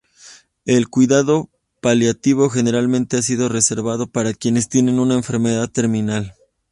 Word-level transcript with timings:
El 0.65 0.87
cuidado 0.89 1.51
paliativo 1.79 2.49
generalmente 2.49 3.17
ha 3.17 3.21
sido 3.21 3.49
reservado 3.49 4.07
para 4.07 4.33
quienes 4.33 4.67
tienen 4.67 4.97
una 4.97 5.13
enfermedad 5.13 5.67
terminal. 5.69 6.33